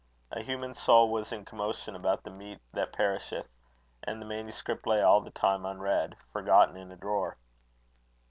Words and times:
A 0.31 0.41
human 0.41 0.73
soul 0.73 1.11
was 1.11 1.31
in 1.31 1.45
commotion 1.45 1.95
about 1.95 2.23
the 2.23 2.31
meat 2.31 2.57
that 2.73 2.91
perisheth 2.91 3.47
and 4.03 4.19
the 4.19 4.25
manuscript 4.25 4.87
lay 4.87 4.99
all 5.03 5.21
the 5.21 5.29
time 5.29 5.63
unread, 5.63 6.15
forgotten 6.33 6.75
in 6.75 6.89
a 6.91 6.95
drawer. 6.95 7.37